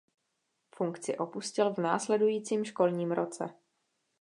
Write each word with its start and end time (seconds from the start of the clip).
Funkci 0.75 1.17
opustil 1.17 1.73
v 1.73 1.77
následujícím 1.77 2.65
školním 2.65 3.11
roce. 3.11 3.49